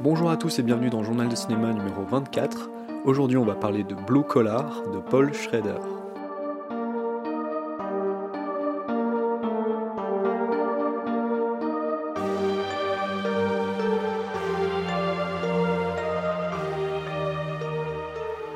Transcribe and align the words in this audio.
Bonjour 0.00 0.30
à 0.30 0.36
tous 0.36 0.60
et 0.60 0.62
bienvenue 0.62 0.90
dans 0.90 1.02
Journal 1.02 1.28
de 1.28 1.34
cinéma 1.34 1.72
numéro 1.72 2.04
24. 2.04 2.70
Aujourd'hui 3.04 3.36
on 3.36 3.44
va 3.44 3.56
parler 3.56 3.82
de 3.82 3.96
Blue 3.96 4.22
Collar 4.22 4.88
de 4.92 5.00
Paul 5.00 5.34
Schrader. 5.34 5.74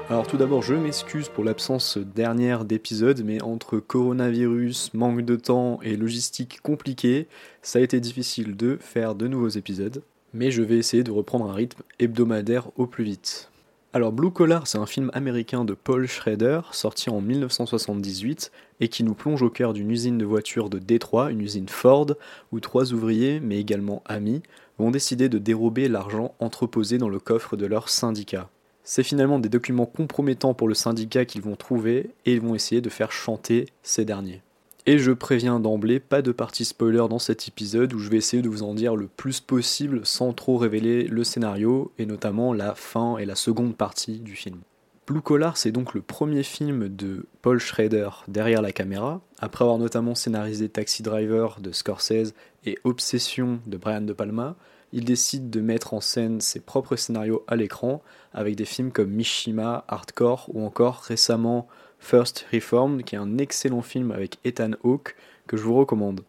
Alors 0.08 0.28
tout 0.28 0.36
d'abord, 0.36 0.62
je 0.62 0.74
m'excuse 0.74 1.28
pour 1.28 1.42
l'absence 1.42 1.98
dernière 1.98 2.64
d'épisodes, 2.64 3.20
mais 3.24 3.42
entre 3.42 3.78
coronavirus, 3.78 4.94
manque 4.94 5.22
de 5.22 5.34
temps 5.34 5.80
et 5.82 5.96
logistique 5.96 6.60
compliquée, 6.60 7.26
ça 7.62 7.80
a 7.80 7.82
été 7.82 7.98
difficile 7.98 8.56
de 8.56 8.78
faire 8.80 9.16
de 9.16 9.26
nouveaux 9.26 9.48
épisodes. 9.48 10.04
Mais 10.34 10.50
je 10.50 10.62
vais 10.62 10.78
essayer 10.78 11.04
de 11.04 11.10
reprendre 11.10 11.50
un 11.50 11.54
rythme 11.54 11.82
hebdomadaire 11.98 12.68
au 12.76 12.86
plus 12.86 13.04
vite. 13.04 13.50
Alors 13.94 14.12
Blue 14.12 14.30
Collar, 14.30 14.66
c'est 14.66 14.78
un 14.78 14.86
film 14.86 15.10
américain 15.12 15.66
de 15.66 15.74
Paul 15.74 16.06
Schrader, 16.06 16.62
sorti 16.72 17.10
en 17.10 17.20
1978, 17.20 18.50
et 18.80 18.88
qui 18.88 19.04
nous 19.04 19.12
plonge 19.12 19.42
au 19.42 19.50
cœur 19.50 19.74
d'une 19.74 19.90
usine 19.90 20.16
de 20.16 20.24
voitures 20.24 20.70
de 20.70 20.78
Détroit, 20.78 21.30
une 21.30 21.42
usine 21.42 21.68
Ford, 21.68 22.06
où 22.52 22.60
trois 22.60 22.94
ouvriers, 22.94 23.38
mais 23.40 23.58
également 23.58 24.02
amis, 24.06 24.42
vont 24.78 24.90
décider 24.90 25.28
de 25.28 25.36
dérober 25.36 25.88
l'argent 25.88 26.34
entreposé 26.38 26.96
dans 26.96 27.10
le 27.10 27.20
coffre 27.20 27.58
de 27.58 27.66
leur 27.66 27.90
syndicat. 27.90 28.48
C'est 28.82 29.02
finalement 29.02 29.38
des 29.38 29.50
documents 29.50 29.86
compromettants 29.86 30.54
pour 30.54 30.68
le 30.68 30.74
syndicat 30.74 31.26
qu'ils 31.26 31.42
vont 31.42 31.56
trouver 31.56 32.10
et 32.24 32.32
ils 32.32 32.40
vont 32.40 32.54
essayer 32.54 32.80
de 32.80 32.88
faire 32.88 33.12
chanter 33.12 33.66
ces 33.82 34.06
derniers. 34.06 34.40
Et 34.84 34.98
je 34.98 35.12
préviens 35.12 35.60
d'emblée, 35.60 36.00
pas 36.00 36.22
de 36.22 36.32
partie 36.32 36.64
spoiler 36.64 37.06
dans 37.08 37.20
cet 37.20 37.46
épisode 37.46 37.94
où 37.94 38.00
je 38.00 38.10
vais 38.10 38.16
essayer 38.16 38.42
de 38.42 38.48
vous 38.48 38.64
en 38.64 38.74
dire 38.74 38.96
le 38.96 39.06
plus 39.06 39.38
possible 39.38 40.04
sans 40.04 40.32
trop 40.32 40.56
révéler 40.56 41.04
le 41.04 41.22
scénario 41.22 41.92
et 41.98 42.06
notamment 42.06 42.52
la 42.52 42.74
fin 42.74 43.16
et 43.16 43.24
la 43.24 43.36
seconde 43.36 43.76
partie 43.76 44.18
du 44.18 44.34
film. 44.34 44.58
Blue 45.06 45.20
Collar, 45.20 45.56
c'est 45.56 45.70
donc 45.70 45.94
le 45.94 46.00
premier 46.00 46.42
film 46.42 46.88
de 46.88 47.26
Paul 47.42 47.60
Schrader 47.60 48.08
derrière 48.26 48.60
la 48.60 48.72
caméra, 48.72 49.20
après 49.38 49.62
avoir 49.62 49.78
notamment 49.78 50.16
scénarisé 50.16 50.68
Taxi 50.68 51.04
Driver 51.04 51.60
de 51.60 51.70
Scorsese 51.70 52.34
et 52.64 52.76
Obsession 52.82 53.60
de 53.66 53.76
Brian 53.76 54.00
De 54.00 54.12
Palma, 54.12 54.56
il 54.92 55.04
décide 55.04 55.48
de 55.48 55.60
mettre 55.60 55.94
en 55.94 56.00
scène 56.00 56.40
ses 56.40 56.58
propres 56.58 56.96
scénarios 56.96 57.44
à 57.46 57.54
l'écran 57.54 58.02
avec 58.32 58.56
des 58.56 58.64
films 58.64 58.90
comme 58.90 59.10
Mishima, 59.10 59.84
Hardcore 59.86 60.50
ou 60.52 60.64
encore 60.64 61.02
récemment 61.02 61.68
First 62.02 62.46
Reformed, 62.52 63.04
qui 63.04 63.14
est 63.14 63.18
un 63.18 63.38
excellent 63.38 63.80
film 63.80 64.10
avec 64.10 64.38
Ethan 64.44 64.72
Hawke 64.82 65.14
que 65.46 65.56
je 65.56 65.62
vous 65.62 65.76
recommande. 65.76 66.20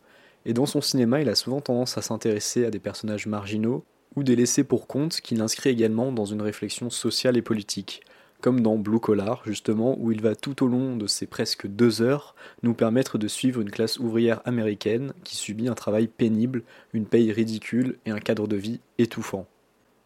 Et 0.46 0.54
dans 0.54 0.68
son 0.68 0.82
cinéma, 0.82 1.20
il 1.20 1.30
a 1.30 1.36
souvent 1.36 1.62
tendance 1.62 1.98
à 1.98 2.02
s'intéresser 2.02 2.64
à 2.64 2.70
des 2.70 2.80
personnages 2.80 3.26
marginaux 3.26 3.84
ou 4.16 4.24
des 4.24 4.36
laissés 4.36 4.64
pour 4.64 4.88
compte 4.88 5.20
qu'il 5.20 5.42
inscrit 5.42 5.72
également 5.72 6.12
dans 6.12 6.26
une 6.26 6.42
réflexion 6.42 6.90
sociale 6.90 7.38
et 7.38 7.42
politique 7.42 8.02
comme 8.44 8.60
dans 8.60 8.78
Blue 8.78 9.00
Collar, 9.00 9.42
justement, 9.46 9.98
où 10.02 10.12
il 10.12 10.22
va 10.22 10.36
tout 10.36 10.66
au 10.66 10.68
long 10.68 10.98
de 10.98 11.08
ces 11.08 11.28
presque 11.28 11.66
deux 11.66 12.02
heures 12.02 12.36
nous 12.62 12.74
permettre 12.74 13.18
de 13.18 13.30
suivre 13.30 13.62
une 13.62 13.72
classe 13.72 14.00
ouvrière 14.00 14.42
américaine 14.44 15.14
qui 15.24 15.38
subit 15.38 15.70
un 15.70 15.76
travail 15.76 16.08
pénible, 16.08 16.64
une 16.92 17.06
paye 17.06 17.32
ridicule 17.32 17.98
et 18.06 18.12
un 18.12 18.20
cadre 18.20 18.50
de 18.50 18.58
vie 18.58 18.82
étouffant. 18.98 19.48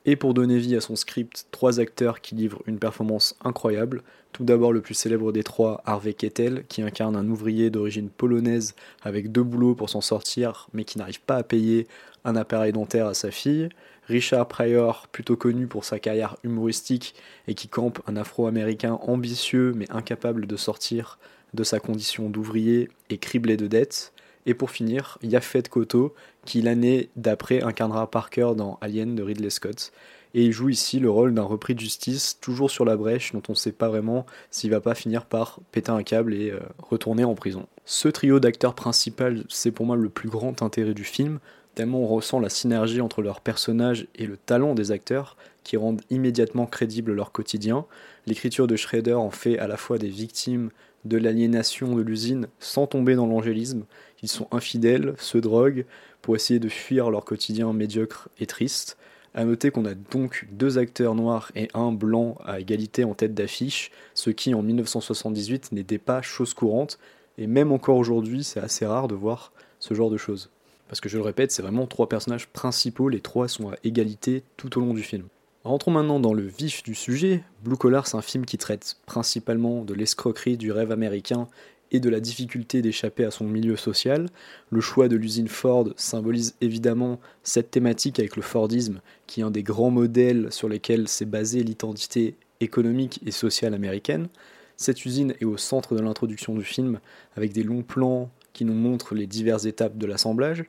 Et 0.10 0.16
pour 0.16 0.34
donner 0.34 0.58
vie 0.58 0.78
à 0.78 0.82
son 0.82 0.96
script, 0.96 1.48
trois 1.52 1.82
acteurs 1.82 2.22
qui 2.22 2.34
livrent 2.34 2.64
une 2.66 2.80
performance 2.80 3.36
incroyable. 3.44 4.04
Tout 4.32 4.46
d'abord 4.46 4.72
le 4.72 4.80
plus 4.80 4.94
célèbre 4.94 5.34
des 5.34 5.44
trois, 5.44 5.82
Harvey 5.86 6.14
Kettel, 6.14 6.64
qui 6.70 6.82
incarne 6.82 7.18
un 7.18 7.28
ouvrier 7.28 7.70
d'origine 7.70 8.10
polonaise 8.10 8.74
avec 9.04 9.34
deux 9.34 9.44
boulots 9.44 9.76
pour 9.76 9.90
s'en 9.90 10.00
sortir, 10.00 10.70
mais 10.72 10.86
qui 10.86 10.98
n'arrive 10.98 11.20
pas 11.20 11.36
à 11.36 11.44
payer 11.44 11.88
un 12.24 12.38
appareil 12.38 12.72
dentaire 12.72 13.08
à 13.08 13.14
sa 13.14 13.32
fille. 13.32 13.68
Richard 14.06 14.48
Pryor, 14.48 15.08
plutôt 15.12 15.36
connu 15.36 15.68
pour 15.68 15.84
sa 15.84 16.00
carrière 16.00 16.38
humoristique 16.46 17.14
et 17.50 17.54
qui 17.54 17.68
campe 17.68 18.00
un 18.08 18.16
afro-américain 18.16 19.00
ambitieux 19.02 19.74
mais 19.76 19.92
incapable 19.92 20.48
de 20.48 20.56
sortir 20.56 21.20
de 21.54 21.66
sa 21.66 21.82
condition 21.82 22.30
d'ouvrier 22.30 22.88
et 23.10 23.18
criblé 23.18 23.58
de 23.58 23.68
dettes. 23.68 24.14
Et 24.46 24.54
pour 24.54 24.72
finir, 24.72 25.18
Yafet 25.22 25.64
Koto, 25.64 26.16
qui 26.48 26.62
l'année 26.62 27.10
d'après 27.18 27.62
incarnera 27.62 28.10
Parker 28.10 28.54
dans 28.56 28.80
Alien 28.82 29.16
de 29.16 29.22
Ridley 29.22 29.50
Scott. 29.50 29.92
Et 30.34 30.46
il 30.46 30.52
joue 30.52 30.70
ici 30.70 31.00
le 31.00 31.10
rôle 31.10 31.34
d'un 31.34 31.44
repris 31.44 31.76
de 31.76 31.80
justice, 31.80 32.38
toujours 32.40 32.72
sur 32.72 32.86
la 32.86 32.96
brèche, 32.96 33.34
dont 33.34 33.44
on 33.50 33.52
ne 33.52 33.58
sait 33.58 33.72
pas 33.72 33.90
vraiment 33.90 34.26
s'il 34.50 34.72
va 34.72 34.80
pas 34.80 34.96
finir 34.96 35.26
par 35.26 35.60
péter 35.72 35.92
un 35.92 36.04
câble 36.04 36.34
et 36.34 36.52
euh, 36.52 36.60
retourner 36.80 37.26
en 37.26 37.36
prison. 37.36 37.68
Ce 37.86 38.08
trio 38.08 38.40
d'acteurs 38.40 38.76
principal, 38.76 39.44
c'est 39.50 39.72
pour 39.72 39.86
moi 39.86 39.98
le 39.98 40.10
plus 40.10 40.30
grand 40.30 40.62
intérêt 40.62 40.94
du 40.94 41.04
film, 41.04 41.40
tellement 41.76 42.00
on 42.00 42.08
ressent 42.08 42.40
la 42.40 42.50
synergie 42.50 43.02
entre 43.02 43.22
leurs 43.22 43.42
personnages 43.42 44.08
et 44.16 44.26
le 44.26 44.38
talent 44.38 44.74
des 44.74 44.92
acteurs 44.92 45.36
qui 45.64 45.76
rendent 45.76 46.02
immédiatement 46.10 46.66
crédible 46.66 47.12
leur 47.14 47.32
quotidien. 47.32 47.86
L'écriture 48.26 48.68
de 48.68 48.76
Schrader 48.78 49.14
en 49.14 49.32
fait 49.32 49.60
à 49.60 49.68
la 49.68 49.78
fois 49.78 49.98
des 49.98 50.08
victimes 50.08 50.70
de 51.06 51.18
l'aliénation 51.18 51.96
de 51.96 52.02
l'usine 52.02 52.48
sans 52.60 52.88
tomber 52.88 53.16
dans 53.16 53.28
l'angélisme. 53.28 53.86
Ils 54.22 54.30
sont 54.30 54.48
infidèles, 54.52 55.14
se 55.18 55.38
droguent 55.38 55.86
pour 56.22 56.36
essayer 56.36 56.60
de 56.60 56.70
fuir 56.70 57.10
leur 57.10 57.26
quotidien 57.26 57.72
médiocre 57.74 58.30
et 58.40 58.46
triste. 58.46 58.98
A 59.34 59.46
noter 59.46 59.70
qu'on 59.70 59.86
a 59.86 59.94
donc 59.94 60.48
deux 60.52 60.78
acteurs 60.78 61.14
noirs 61.14 61.52
et 61.56 61.68
un 61.74 61.92
blanc 61.92 62.38
à 62.44 62.60
égalité 62.60 63.04
en 63.04 63.14
tête 63.14 63.36
d'affiche, 63.36 63.92
ce 64.14 64.32
qui 64.32 64.54
en 64.54 64.64
1978 64.64 65.72
n'était 65.74 66.00
pas 66.00 66.22
chose 66.22 66.54
courante, 66.54 66.98
et 67.38 67.46
même 67.46 67.72
encore 67.72 67.98
aujourd'hui 67.98 68.44
c'est 68.44 68.60
assez 68.60 68.86
rare 68.86 69.08
de 69.08 69.16
voir 69.16 69.54
ce 69.80 69.94
genre 69.94 70.10
de 70.10 70.18
choses. 70.18 70.50
Parce 70.88 71.02
que 71.02 71.10
je 71.10 71.18
le 71.18 71.24
répète, 71.24 71.52
c'est 71.52 71.62
vraiment 71.62 71.86
trois 71.86 72.10
personnages 72.10 72.48
principaux, 72.48 73.10
les 73.10 73.20
trois 73.20 73.48
sont 73.48 73.70
à 73.70 73.76
égalité 73.84 74.44
tout 74.56 74.78
au 74.78 74.82
long 74.82 74.94
du 74.94 75.04
film. 75.04 75.28
Rentrons 75.68 75.92
maintenant 75.92 76.22
dans 76.22 76.34
le 76.34 76.44
vif 76.44 76.82
du 76.82 76.96
sujet. 76.96 77.44
Blue 77.62 77.76
Collar, 77.76 78.08
c'est 78.08 78.16
un 78.16 78.22
film 78.22 78.46
qui 78.46 78.58
traite 78.58 78.96
principalement 79.06 79.84
de 79.84 79.94
l'escroquerie 79.94 80.56
du 80.56 80.72
rêve 80.72 80.94
américain 80.94 81.50
et 81.92 82.00
de 82.00 82.08
la 82.10 82.22
difficulté 82.22 82.82
d'échapper 82.82 83.26
à 83.26 83.32
son 83.32 83.44
milieu 83.44 83.76
social. 83.76 84.30
Le 84.70 84.80
choix 84.80 85.10
de 85.10 85.18
l'usine 85.18 85.50
Ford 85.50 85.90
symbolise 85.98 86.56
évidemment 86.62 87.20
cette 87.44 87.70
thématique 87.70 88.18
avec 88.18 88.38
le 88.38 88.44
Fordisme, 88.44 89.02
qui 89.28 89.42
est 89.42 89.44
un 89.44 89.52
des 89.52 89.62
grands 89.62 89.92
modèles 89.92 90.54
sur 90.54 90.70
lesquels 90.70 91.10
s'est 91.10 91.26
basée 91.26 91.64
l'identité 91.64 92.38
économique 92.62 93.20
et 93.26 93.32
sociale 93.32 93.74
américaine. 93.74 94.30
Cette 94.78 95.06
usine 95.06 95.34
est 95.42 95.46
au 95.46 95.58
centre 95.58 95.96
de 95.96 96.02
l'introduction 96.02 96.56
du 96.56 96.64
film, 96.64 97.02
avec 97.36 97.52
des 97.52 97.64
longs 97.64 97.84
plans 97.84 98.30
qui 98.54 98.64
nous 98.64 98.74
montrent 98.74 99.16
les 99.16 99.28
diverses 99.28 99.66
étapes 99.66 99.98
de 99.98 100.06
l'assemblage. 100.06 100.64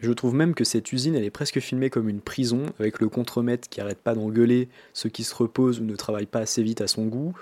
Je 0.00 0.12
trouve 0.12 0.34
même 0.34 0.54
que 0.54 0.64
cette 0.64 0.92
usine, 0.92 1.16
elle 1.16 1.24
est 1.24 1.30
presque 1.30 1.58
filmée 1.58 1.90
comme 1.90 2.08
une 2.08 2.20
prison, 2.20 2.66
avec 2.78 3.00
le 3.00 3.08
contremaître 3.08 3.68
qui 3.68 3.80
arrête 3.80 3.98
pas 3.98 4.14
d'engueuler 4.14 4.68
ceux 4.92 5.08
qui 5.08 5.24
se 5.24 5.34
reposent 5.34 5.80
ou 5.80 5.84
ne 5.84 5.96
travaillent 5.96 6.26
pas 6.26 6.38
assez 6.40 6.62
vite 6.62 6.80
à 6.80 6.86
son 6.86 7.06
goût, 7.06 7.34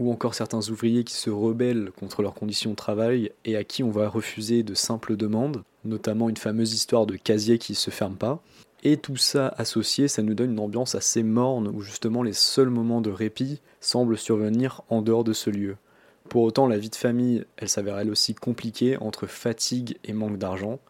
ou 0.00 0.10
encore 0.10 0.34
certains 0.34 0.68
ouvriers 0.68 1.04
qui 1.04 1.14
se 1.14 1.30
rebellent 1.30 1.92
contre 1.98 2.22
leurs 2.22 2.34
conditions 2.34 2.70
de 2.70 2.76
travail 2.76 3.30
et 3.44 3.56
à 3.56 3.62
qui 3.62 3.84
on 3.84 3.90
va 3.90 4.08
refuser 4.08 4.64
de 4.64 4.74
simples 4.74 5.16
demandes, 5.16 5.62
notamment 5.84 6.28
une 6.28 6.36
fameuse 6.36 6.74
histoire 6.74 7.06
de 7.06 7.16
casier 7.16 7.58
qui 7.58 7.76
se 7.76 7.90
ferme 7.90 8.16
pas. 8.16 8.42
Et 8.82 8.96
tout 8.96 9.16
ça 9.16 9.54
associé, 9.56 10.08
ça 10.08 10.22
nous 10.22 10.34
donne 10.34 10.52
une 10.52 10.58
ambiance 10.58 10.96
assez 10.96 11.22
morne 11.22 11.68
où 11.68 11.82
justement 11.82 12.24
les 12.24 12.32
seuls 12.32 12.70
moments 12.70 13.00
de 13.00 13.10
répit 13.10 13.60
semblent 13.80 14.18
survenir 14.18 14.82
en 14.88 15.02
dehors 15.02 15.22
de 15.22 15.32
ce 15.32 15.50
lieu. 15.50 15.76
Pour 16.28 16.42
autant, 16.42 16.66
la 16.66 16.78
vie 16.78 16.90
de 16.90 16.96
famille, 16.96 17.44
elle 17.56 17.68
s'avère 17.68 17.98
elle 17.98 18.10
aussi 18.10 18.34
compliquée 18.34 18.96
entre 18.96 19.28
fatigue 19.28 19.98
et 20.02 20.12
manque 20.12 20.38
d'argent. 20.38 20.80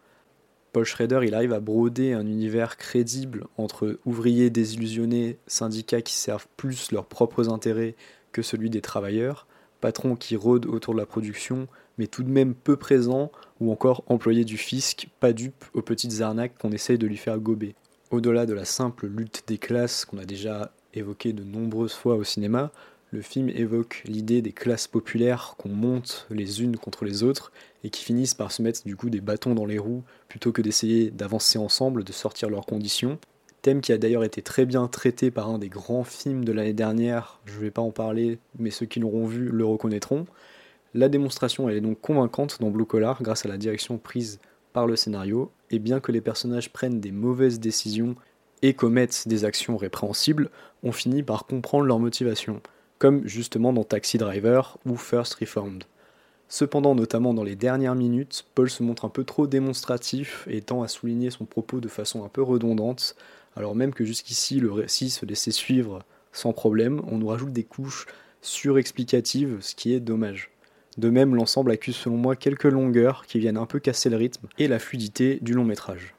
Paul 0.73 0.85
Schrader, 0.85 1.19
il 1.23 1.35
arrive 1.35 1.53
à 1.53 1.59
broder 1.59 2.13
un 2.13 2.25
univers 2.25 2.77
crédible 2.77 3.45
entre 3.57 3.99
ouvriers 4.05 4.49
désillusionnés, 4.49 5.37
syndicats 5.45 6.01
qui 6.01 6.15
servent 6.15 6.47
plus 6.57 6.91
leurs 6.91 7.05
propres 7.05 7.49
intérêts 7.49 7.95
que 8.31 8.41
celui 8.41 8.71
des 8.71 8.81
travailleurs, 8.81 9.45
patrons 9.81 10.15
qui 10.15 10.35
rôdent 10.35 10.65
autour 10.65 10.95
de 10.95 10.99
la 10.99 11.05
production, 11.05 11.67
mais 11.99 12.07
tout 12.07 12.23
de 12.23 12.31
même 12.31 12.55
peu 12.55 12.75
présents, 12.75 13.31
ou 13.59 13.71
encore 13.71 14.03
employés 14.07 14.45
du 14.45 14.57
fisc, 14.57 15.09
pas 15.19 15.31
dupes 15.31 15.63
aux 15.75 15.83
petites 15.83 16.21
arnaques 16.21 16.57
qu'on 16.57 16.71
essaye 16.71 16.97
de 16.97 17.05
lui 17.05 17.17
faire 17.17 17.37
gober. 17.37 17.75
Au-delà 18.09 18.47
de 18.47 18.53
la 18.53 18.65
simple 18.65 19.05
lutte 19.05 19.43
des 19.45 19.59
classes 19.59 20.05
qu'on 20.05 20.17
a 20.17 20.25
déjà 20.25 20.73
évoquée 20.95 21.33
de 21.33 21.43
nombreuses 21.43 21.93
fois 21.93 22.15
au 22.15 22.23
cinéma, 22.23 22.71
le 23.13 23.21
film 23.21 23.47
évoque 23.49 24.01
l'idée 24.05 24.41
des 24.41 24.51
classes 24.51 24.87
populaires 24.87 25.53
qu'on 25.59 25.69
monte 25.69 26.25
les 26.31 26.63
unes 26.63 26.77
contre 26.77 27.05
les 27.05 27.21
autres 27.21 27.51
et 27.83 27.91
qui 27.91 28.03
finissent 28.03 28.33
par 28.33 28.51
se 28.51 28.63
mettre 28.63 28.81
du 28.85 28.95
coup 28.95 29.11
des 29.11 29.21
bâtons 29.21 29.53
dans 29.53 29.67
les 29.67 29.77
roues 29.77 30.01
plutôt 30.29 30.51
que 30.51 30.63
d'essayer 30.63 31.11
d'avancer 31.11 31.59
ensemble, 31.59 32.03
de 32.03 32.11
sortir 32.11 32.49
leurs 32.49 32.65
conditions. 32.65 33.19
Thème 33.61 33.81
qui 33.81 33.93
a 33.93 33.99
d'ailleurs 33.99 34.23
été 34.23 34.41
très 34.41 34.65
bien 34.65 34.87
traité 34.87 35.29
par 35.29 35.47
un 35.47 35.59
des 35.59 35.69
grands 35.69 36.03
films 36.03 36.43
de 36.43 36.51
l'année 36.51 36.73
dernière, 36.73 37.39
je 37.45 37.53
ne 37.53 37.59
vais 37.59 37.69
pas 37.69 37.83
en 37.83 37.91
parler, 37.91 38.39
mais 38.57 38.71
ceux 38.71 38.87
qui 38.87 38.99
l'auront 38.99 39.27
vu 39.27 39.47
le 39.47 39.63
reconnaîtront. 39.63 40.25
La 40.95 41.07
démonstration 41.07 41.69
est 41.69 41.81
donc 41.81 42.01
convaincante 42.01 42.57
dans 42.61 42.71
Blue 42.71 42.85
Collar 42.85 43.21
grâce 43.21 43.45
à 43.45 43.47
la 43.47 43.57
direction 43.57 43.99
prise 43.99 44.39
par 44.73 44.87
le 44.87 44.95
scénario, 44.95 45.51
et 45.69 45.77
bien 45.77 45.99
que 45.99 46.11
les 46.11 46.21
personnages 46.21 46.73
prennent 46.73 46.99
des 46.99 47.11
mauvaises 47.11 47.59
décisions 47.59 48.15
et 48.63 48.73
commettent 48.73 49.27
des 49.27 49.45
actions 49.45 49.77
répréhensibles, 49.77 50.49
on 50.81 50.91
finit 50.91 51.21
par 51.21 51.45
comprendre 51.45 51.85
leur 51.85 51.99
motivation 51.99 52.59
comme 52.99 53.27
justement 53.27 53.73
dans 53.73 53.83
Taxi 53.83 54.17
Driver 54.17 54.77
ou 54.85 54.95
First 54.95 55.35
Reformed. 55.35 55.83
Cependant, 56.49 56.95
notamment 56.95 57.33
dans 57.33 57.43
les 57.43 57.55
dernières 57.55 57.95
minutes, 57.95 58.45
Paul 58.53 58.69
se 58.69 58.83
montre 58.83 59.05
un 59.05 59.09
peu 59.09 59.23
trop 59.23 59.47
démonstratif 59.47 60.47
et 60.49 60.61
tend 60.61 60.83
à 60.83 60.87
souligner 60.87 61.31
son 61.31 61.45
propos 61.45 61.79
de 61.79 61.87
façon 61.87 62.23
un 62.23 62.29
peu 62.29 62.43
redondante, 62.43 63.15
alors 63.55 63.75
même 63.75 63.93
que 63.93 64.05
jusqu'ici 64.05 64.59
le 64.59 64.71
récit 64.71 65.09
se 65.09 65.25
laissait 65.25 65.51
suivre 65.51 66.03
sans 66.33 66.51
problème, 66.51 67.01
on 67.07 67.19
nous 67.19 67.27
rajoute 67.27 67.53
des 67.53 67.63
couches 67.63 68.07
surexplicatives, 68.41 69.57
ce 69.61 69.75
qui 69.75 69.93
est 69.93 69.99
dommage. 69.99 70.49
De 70.97 71.09
même, 71.09 71.35
l'ensemble 71.35 71.71
accuse 71.71 71.95
selon 71.95 72.17
moi 72.17 72.35
quelques 72.35 72.63
longueurs 72.63 73.25
qui 73.25 73.39
viennent 73.39 73.57
un 73.57 73.65
peu 73.65 73.79
casser 73.79 74.09
le 74.09 74.17
rythme 74.17 74.47
et 74.57 74.67
la 74.67 74.79
fluidité 74.79 75.39
du 75.41 75.53
long 75.53 75.63
métrage. 75.63 76.15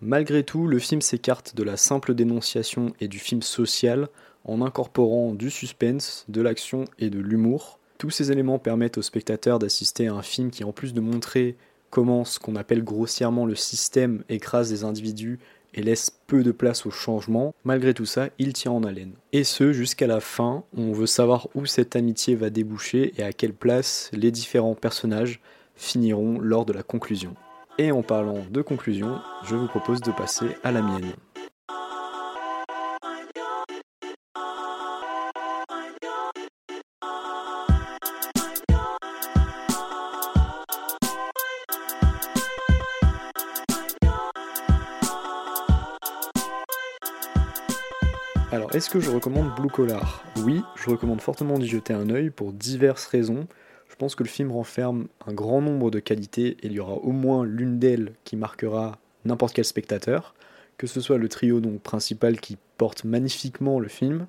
Malgré 0.00 0.42
tout, 0.42 0.66
le 0.66 0.78
film 0.78 1.02
s'écarte 1.02 1.54
de 1.54 1.62
la 1.62 1.76
simple 1.76 2.14
dénonciation 2.14 2.94
et 3.00 3.08
du 3.08 3.18
film 3.18 3.42
social 3.42 4.08
en 4.44 4.62
incorporant 4.62 5.32
du 5.32 5.50
suspense, 5.50 6.24
de 6.28 6.40
l'action 6.40 6.84
et 6.98 7.10
de 7.10 7.18
l'humour. 7.18 7.78
Tous 7.98 8.10
ces 8.10 8.32
éléments 8.32 8.58
permettent 8.58 8.98
aux 8.98 9.02
spectateurs 9.02 9.58
d'assister 9.58 10.08
à 10.08 10.14
un 10.14 10.22
film 10.22 10.50
qui, 10.50 10.64
en 10.64 10.72
plus 10.72 10.94
de 10.94 11.00
montrer 11.00 11.56
comment 11.90 12.24
ce 12.24 12.38
qu'on 12.38 12.56
appelle 12.56 12.84
grossièrement 12.84 13.46
le 13.46 13.54
système 13.54 14.24
écrase 14.28 14.70
des 14.70 14.84
individus 14.84 15.38
et 15.74 15.82
laisse 15.82 16.10
peu 16.26 16.42
de 16.42 16.52
place 16.52 16.86
au 16.86 16.90
changement, 16.90 17.54
malgré 17.64 17.94
tout 17.94 18.06
ça, 18.06 18.28
il 18.38 18.52
tient 18.52 18.72
en 18.72 18.82
haleine. 18.82 19.12
Et 19.32 19.44
ce, 19.44 19.72
jusqu'à 19.72 20.06
la 20.06 20.20
fin, 20.20 20.64
on 20.76 20.92
veut 20.92 21.06
savoir 21.06 21.48
où 21.54 21.66
cette 21.66 21.94
amitié 21.96 22.34
va 22.34 22.50
déboucher 22.50 23.12
et 23.18 23.22
à 23.22 23.32
quelle 23.32 23.54
place 23.54 24.10
les 24.12 24.30
différents 24.30 24.74
personnages 24.74 25.40
finiront 25.76 26.38
lors 26.40 26.64
de 26.64 26.72
la 26.72 26.82
conclusion. 26.82 27.34
Et 27.78 27.92
en 27.92 28.02
parlant 28.02 28.44
de 28.50 28.62
conclusion, 28.62 29.20
je 29.44 29.54
vous 29.54 29.68
propose 29.68 30.00
de 30.00 30.10
passer 30.10 30.46
à 30.62 30.72
la 30.72 30.82
mienne. 30.82 31.12
Alors, 48.52 48.74
est-ce 48.74 48.90
que 48.90 48.98
je 48.98 49.10
recommande 49.10 49.54
Blue 49.54 49.70
Collar? 49.70 50.24
Oui, 50.44 50.60
je 50.74 50.90
recommande 50.90 51.20
fortement 51.20 51.56
d'y 51.56 51.68
jeter 51.68 51.92
un 51.92 52.10
œil 52.10 52.30
pour 52.30 52.52
diverses 52.52 53.06
raisons. 53.06 53.46
Je 53.88 53.94
pense 53.94 54.16
que 54.16 54.24
le 54.24 54.28
film 54.28 54.50
renferme 54.50 55.06
un 55.24 55.32
grand 55.32 55.62
nombre 55.62 55.92
de 55.92 56.00
qualités 56.00 56.56
et 56.60 56.66
il 56.66 56.72
y 56.72 56.80
aura 56.80 56.94
au 56.94 57.12
moins 57.12 57.44
l'une 57.44 57.78
d'elles 57.78 58.12
qui 58.24 58.34
marquera 58.34 58.98
n'importe 59.24 59.54
quel 59.54 59.64
spectateur, 59.64 60.34
que 60.78 60.88
ce 60.88 61.00
soit 61.00 61.16
le 61.16 61.28
trio 61.28 61.60
donc 61.60 61.80
principal 61.80 62.40
qui 62.40 62.58
porte 62.76 63.04
magnifiquement 63.04 63.78
le 63.78 63.86
film, 63.86 64.26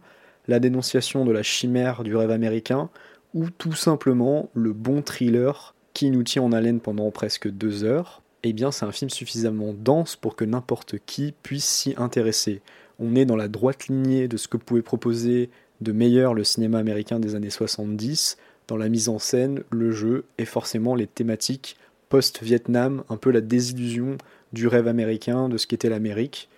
la 0.47 0.59
dénonciation 0.59 1.25
de 1.25 1.31
la 1.31 1.41
chimère 1.41 2.03
du 2.03 2.15
rêve 2.15 2.29
américain, 2.29 2.91
ou 3.33 3.49
tout 3.49 3.73
simplement 3.73 4.51
le 4.53 4.71
bon 4.71 5.01
thriller 5.01 5.73
qui 5.93 6.11
nous 6.11 6.21
tient 6.21 6.43
en 6.43 6.51
haleine 6.51 6.79
pendant 6.79 7.09
presque 7.09 7.49
deux 7.49 7.83
heures, 7.83 8.21
eh 8.43 8.53
bien 8.53 8.71
c'est 8.71 8.85
un 8.85 8.91
film 8.91 9.09
suffisamment 9.09 9.73
dense 9.73 10.15
pour 10.15 10.35
que 10.35 10.45
n'importe 10.45 10.97
qui 11.07 11.33
puisse 11.41 11.65
s'y 11.65 11.95
intéresser 11.97 12.61
on 13.01 13.15
est 13.15 13.25
dans 13.25 13.35
la 13.35 13.47
droite 13.47 13.87
lignée 13.87 14.27
de 14.27 14.37
ce 14.37 14.47
que 14.47 14.57
pouvait 14.57 14.81
proposer 14.81 15.49
de 15.81 15.91
meilleur 15.91 16.33
le 16.33 16.43
cinéma 16.43 16.77
américain 16.77 17.19
des 17.19 17.35
années 17.35 17.49
70, 17.49 18.37
dans 18.67 18.77
la 18.77 18.87
mise 18.87 19.09
en 19.09 19.19
scène, 19.19 19.63
le 19.71 19.91
jeu 19.91 20.25
et 20.37 20.45
forcément 20.45 20.95
les 20.95 21.07
thématiques 21.07 21.75
post-Vietnam, 22.09 23.03
un 23.09 23.17
peu 23.17 23.31
la 23.31 23.41
désillusion 23.41 24.17
du 24.53 24.67
rêve 24.67 24.87
américain, 24.87 25.49
de 25.49 25.57
ce 25.57 25.65
qu'était 25.65 25.89
l'Amérique, 25.89 26.49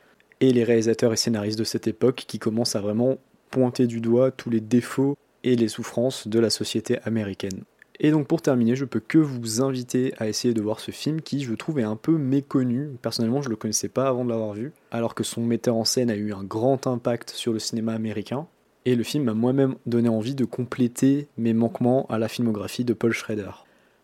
et 0.42 0.52
les 0.52 0.64
réalisateurs 0.64 1.14
et 1.14 1.18
scénaristes 1.18 1.60
de 1.60 1.64
cette 1.64 1.88
époque 1.88 2.26
qui 2.28 2.40
commencent 2.40 2.76
à 2.76 2.82
vraiment 2.82 3.18
pointer 3.50 3.88
du 3.88 4.02
doigt 4.02 4.32
tous 4.32 4.50
les 4.50 4.60
défauts 4.60 5.16
et 5.44 5.56
les 5.56 5.68
souffrances 5.68 6.28
de 6.28 6.40
la 6.40 6.50
société 6.50 6.98
américaine. 7.04 7.64
Et 8.00 8.12
donc 8.12 8.28
pour 8.28 8.42
terminer, 8.42 8.76
je 8.76 8.86
peux 8.86 9.00
que 9.00 9.18
vous 9.18 9.62
inviter 9.62 10.14
à 10.18 10.28
essayer 10.28 10.54
de 10.54 10.62
voir 10.62 10.80
ce 10.80 10.92
film 10.92 11.22
qui, 11.22 11.44
je 11.44 11.54
trouve, 11.54 11.80
est 11.80 11.84
un 11.84 11.96
peu 11.96 12.18
méconnu. 12.18 12.90
Personnellement, 13.02 13.42
je 13.42 13.48
ne 13.48 13.52
le 13.52 13.56
connaissais 13.56 13.90
pas 13.90 14.08
avant 14.08 14.26
de 14.26 14.30
l'avoir 14.30 14.54
vu, 14.54 14.72
alors 14.92 15.16
que 15.16 15.24
son 15.24 15.42
metteur 15.42 15.76
en 15.76 15.86
scène 15.86 16.10
a 16.10 16.16
eu 16.16 16.34
un 16.34 16.44
grand 16.44 16.88
impact 16.88 17.30
sur 17.30 17.54
le 17.54 17.60
cinéma 17.60 17.94
américain. 17.94 18.48
Et 18.86 18.96
le 18.96 19.04
film 19.04 19.26
m'a 19.26 19.34
moi-même 19.34 19.76
donné 19.86 20.10
envie 20.10 20.36
de 20.36 20.44
compléter 20.44 21.28
mes 21.38 21.54
manquements 21.54 22.06
à 22.08 22.18
la 22.18 22.28
filmographie 22.28 22.84
de 22.84 22.94
Paul 22.94 23.14
Schrader. 23.14 23.52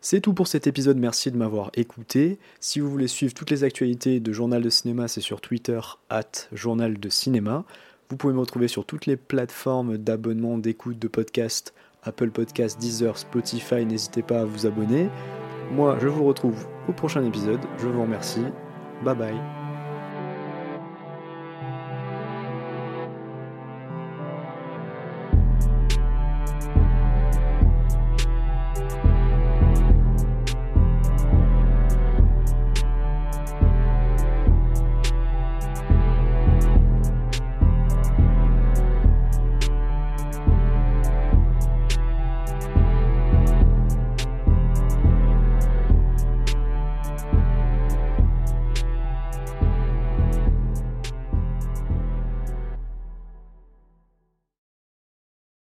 C'est 0.01 0.21
tout 0.21 0.33
pour 0.33 0.47
cet 0.47 0.67
épisode, 0.67 0.97
merci 0.97 1.29
de 1.29 1.35
m'avoir 1.35 1.71
écouté. 1.73 2.39
Si 2.61 2.79
vous 2.79 2.89
voulez 2.89 3.09
suivre 3.09 3.33
toutes 3.33 3.49
les 3.49 3.65
actualités 3.65 4.21
de 4.21 4.31
Journal 4.31 4.61
de 4.61 4.69
Cinéma, 4.69 5.09
c'est 5.09 5.19
sur 5.19 5.41
Twitter, 5.41 5.81
at 6.09 6.47
Journal 6.53 6.97
de 6.97 7.09
Cinéma. 7.09 7.65
Vous 8.09 8.15
pouvez 8.15 8.33
me 8.33 8.39
retrouver 8.39 8.69
sur 8.69 8.85
toutes 8.85 9.07
les 9.07 9.17
plateformes 9.17 9.97
d'abonnement, 9.97 10.57
d'écoute 10.57 10.97
de 10.97 11.09
podcasts 11.09 11.73
Apple 12.03 12.31
Podcast, 12.31 12.79
Deezer, 12.79 13.17
Spotify, 13.17 13.85
n'hésitez 13.85 14.21
pas 14.21 14.41
à 14.41 14.45
vous 14.45 14.65
abonner. 14.65 15.09
Moi, 15.71 15.97
je 16.01 16.07
vous 16.07 16.23
retrouve 16.23 16.67
au 16.87 16.93
prochain 16.93 17.23
épisode. 17.23 17.59
Je 17.77 17.87
vous 17.87 18.01
remercie. 18.01 18.45
Bye 19.03 19.15
bye. 19.15 19.68